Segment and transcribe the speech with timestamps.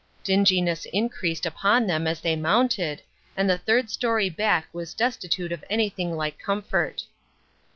[0.23, 3.03] Dinginess increased upon them as they mounted,
[3.37, 7.03] and the third story back was destitute of anything like comfort.